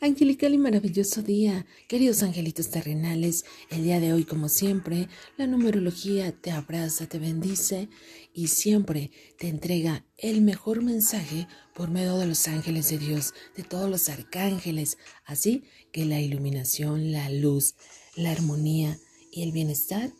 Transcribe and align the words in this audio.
angelical 0.00 0.54
y 0.54 0.58
maravilloso 0.58 1.22
día, 1.22 1.66
queridos 1.88 2.22
angelitos 2.22 2.70
terrenales. 2.70 3.44
El 3.70 3.84
día 3.84 4.00
de 4.00 4.12
hoy, 4.12 4.24
como 4.24 4.48
siempre, 4.48 5.08
la 5.36 5.46
numerología 5.46 6.32
te 6.32 6.50
abraza, 6.50 7.06
te 7.06 7.18
bendice 7.18 7.88
y 8.32 8.48
siempre 8.48 9.10
te 9.38 9.48
entrega 9.48 10.04
el 10.16 10.40
mejor 10.42 10.82
mensaje 10.82 11.48
por 11.74 11.90
medio 11.90 12.16
de 12.18 12.26
los 12.26 12.46
ángeles 12.46 12.90
de 12.90 12.98
Dios, 12.98 13.34
de 13.56 13.64
todos 13.64 13.90
los 13.90 14.08
arcángeles. 14.08 14.98
Así 15.24 15.64
que 15.92 16.04
la 16.04 16.20
iluminación, 16.20 17.10
la 17.10 17.28
luz, 17.30 17.74
la 18.14 18.30
armonía 18.30 18.98
y 19.32 19.42
el 19.42 19.52
bienestar 19.52 20.12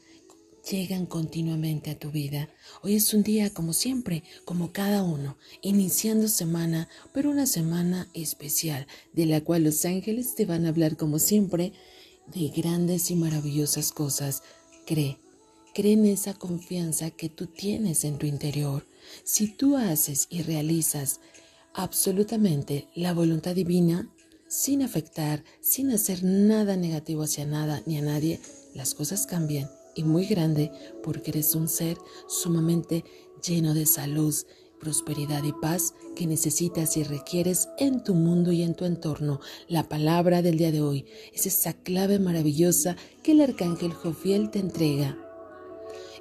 llegan 0.70 1.06
continuamente 1.06 1.90
a 1.90 1.98
tu 1.98 2.10
vida. 2.10 2.48
Hoy 2.82 2.96
es 2.96 3.14
un 3.14 3.22
día 3.22 3.50
como 3.50 3.72
siempre, 3.72 4.22
como 4.44 4.72
cada 4.72 5.02
uno, 5.02 5.36
iniciando 5.62 6.28
semana, 6.28 6.88
pero 7.12 7.30
una 7.30 7.46
semana 7.46 8.08
especial, 8.14 8.86
de 9.12 9.26
la 9.26 9.40
cual 9.42 9.64
los 9.64 9.84
ángeles 9.84 10.34
te 10.34 10.44
van 10.44 10.66
a 10.66 10.70
hablar 10.70 10.96
como 10.96 11.18
siempre 11.18 11.72
de 12.26 12.48
grandes 12.48 13.10
y 13.10 13.16
maravillosas 13.16 13.92
cosas. 13.92 14.42
Cree, 14.86 15.18
cree 15.74 15.92
en 15.92 16.06
esa 16.06 16.34
confianza 16.34 17.10
que 17.10 17.28
tú 17.28 17.46
tienes 17.46 18.04
en 18.04 18.18
tu 18.18 18.26
interior. 18.26 18.86
Si 19.24 19.48
tú 19.48 19.76
haces 19.76 20.26
y 20.30 20.42
realizas 20.42 21.20
absolutamente 21.72 22.88
la 22.94 23.14
voluntad 23.14 23.54
divina, 23.54 24.10
sin 24.48 24.82
afectar, 24.82 25.44
sin 25.60 25.90
hacer 25.90 26.24
nada 26.24 26.76
negativo 26.76 27.22
hacia 27.22 27.44
nada 27.44 27.82
ni 27.86 27.98
a 27.98 28.02
nadie, 28.02 28.40
las 28.74 28.94
cosas 28.94 29.26
cambian 29.26 29.68
y 29.98 30.04
muy 30.04 30.26
grande 30.26 30.70
porque 31.02 31.32
eres 31.32 31.56
un 31.56 31.66
ser 31.66 31.98
sumamente 32.28 33.04
lleno 33.44 33.74
de 33.74 33.84
salud, 33.84 34.32
prosperidad 34.78 35.42
y 35.42 35.52
paz 35.52 35.92
que 36.14 36.28
necesitas 36.28 36.96
y 36.96 37.02
requieres 37.02 37.68
en 37.78 38.04
tu 38.04 38.14
mundo 38.14 38.52
y 38.52 38.62
en 38.62 38.76
tu 38.76 38.84
entorno. 38.84 39.40
La 39.66 39.88
palabra 39.88 40.40
del 40.40 40.56
día 40.56 40.70
de 40.70 40.82
hoy 40.82 41.06
es 41.34 41.46
esa 41.46 41.72
clave 41.72 42.20
maravillosa 42.20 42.94
que 43.24 43.32
el 43.32 43.40
arcángel 43.40 43.92
Jofiel 43.92 44.50
te 44.50 44.60
entrega. 44.60 45.18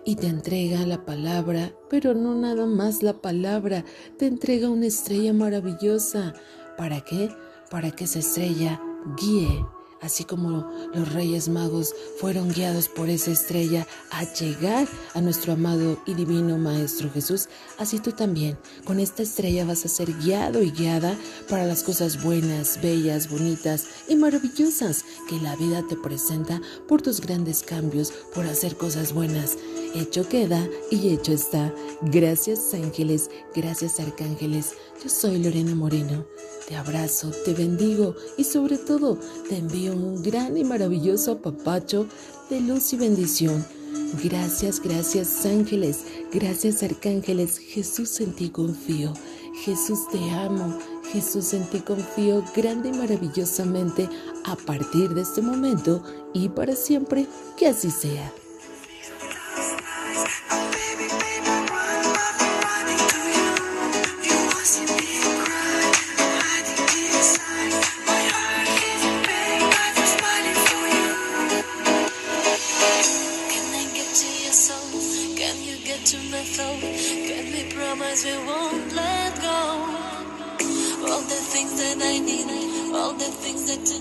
Y 0.03 0.15
te 0.15 0.27
entrega 0.27 0.87
la 0.87 1.05
palabra, 1.05 1.75
pero 1.89 2.15
no 2.15 2.33
nada 2.33 2.65
más 2.65 3.03
la 3.03 3.21
palabra, 3.21 3.85
te 4.17 4.25
entrega 4.25 4.69
una 4.69 4.87
estrella 4.87 5.33
maravillosa. 5.33 6.33
¿Para 6.77 7.01
qué? 7.01 7.29
Para 7.69 7.91
que 7.91 8.05
esa 8.05 8.19
estrella 8.19 8.81
guíe 9.17 9.65
así 10.01 10.23
como 10.23 10.71
los 10.93 11.13
reyes 11.13 11.49
magos 11.49 11.93
fueron 12.19 12.51
guiados 12.51 12.87
por 12.87 13.09
esa 13.09 13.31
estrella 13.31 13.87
a 14.11 14.23
llegar 14.33 14.87
a 15.13 15.21
nuestro 15.21 15.53
amado 15.53 15.99
y 16.05 16.13
divino 16.13 16.57
Maestro 16.57 17.09
Jesús, 17.11 17.49
así 17.77 17.99
tú 17.99 18.11
también, 18.11 18.57
con 18.85 18.99
esta 18.99 19.23
estrella 19.23 19.65
vas 19.65 19.85
a 19.85 19.89
ser 19.89 20.13
guiado 20.13 20.61
y 20.61 20.71
guiada 20.71 21.17
para 21.49 21.65
las 21.65 21.83
cosas 21.83 22.23
buenas, 22.23 22.79
bellas, 22.81 23.29
bonitas 23.29 23.85
y 24.07 24.15
maravillosas 24.15 25.05
que 25.29 25.39
la 25.39 25.55
vida 25.55 25.83
te 25.87 25.95
presenta 25.95 26.61
por 26.87 27.01
tus 27.01 27.21
grandes 27.21 27.63
cambios, 27.63 28.11
por 28.33 28.45
hacer 28.45 28.77
cosas 28.77 29.13
buenas. 29.13 29.57
Hecho 29.95 30.27
queda 30.27 30.67
y 30.91 31.09
hecho 31.09 31.31
está. 31.31 31.73
Gracias 32.01 32.73
ángeles, 32.73 33.29
gracias 33.55 33.99
arcángeles. 33.99 34.73
Yo 35.03 35.09
soy 35.09 35.41
Lorena 35.41 35.75
Moreno. 35.75 36.25
Te 36.67 36.75
abrazo, 36.75 37.31
te 37.45 37.53
bendigo 37.53 38.13
y 38.37 38.43
sobre 38.43 38.77
todo 38.77 39.17
te 39.47 39.55
envío 39.55 39.93
un 39.93 40.21
gran 40.21 40.57
y 40.57 40.65
maravilloso 40.65 41.31
apapacho 41.31 42.07
de 42.49 42.59
luz 42.59 42.91
y 42.91 42.97
bendición. 42.97 43.65
Gracias, 44.21 44.81
gracias 44.81 45.45
ángeles, 45.45 46.03
gracias 46.29 46.83
arcángeles. 46.83 47.57
Jesús 47.57 48.19
en 48.19 48.33
ti 48.33 48.49
confío. 48.49 49.13
Jesús 49.63 50.09
te 50.11 50.19
amo. 50.31 50.77
Jesús 51.13 51.53
en 51.53 51.63
ti 51.69 51.79
confío 51.79 52.43
grande 52.53 52.89
y 52.89 52.91
maravillosamente 52.91 54.09
a 54.43 54.57
partir 54.57 55.13
de 55.13 55.21
este 55.21 55.41
momento 55.41 56.03
y 56.33 56.49
para 56.49 56.75
siempre. 56.75 57.27
Que 57.55 57.67
así 57.67 57.89
sea. 57.91 58.33
To 76.07 76.17
my 76.31 76.39
throat. 76.39 76.79
Can 76.79 77.51
we 77.51 77.69
promise 77.73 78.23
we 78.23 78.31
won't 78.47 78.93
let 78.93 79.35
go? 79.41 79.59
All 81.11 81.19
the 81.19 81.41
things 81.51 81.75
that 81.81 81.97
I 82.01 82.19
need, 82.19 82.95
all 82.95 83.11
the 83.11 83.25
things 83.25 83.67
that 83.67 83.97